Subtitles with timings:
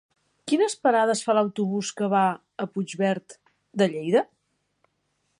[0.51, 2.23] Quines parades fa l'autobús que va
[2.65, 3.35] a Puigverd
[3.83, 4.23] de Lleida?